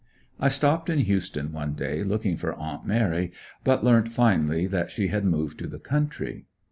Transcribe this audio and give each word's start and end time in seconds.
I 0.39 0.47
stopped 0.47 0.89
in 0.89 0.97
Houston 1.01 1.51
one 1.51 1.75
day 1.75 2.03
looking 2.03 2.35
for 2.35 2.55
Aunt 2.55 2.87
Mary, 2.87 3.31
but 3.63 3.83
learnt 3.83 4.11
finally 4.11 4.65
that 4.65 4.89
she 4.89 5.09
had 5.09 5.23
moved 5.25 5.59
to 5.59 5.67
the 5.67 5.77
country. 5.77 6.47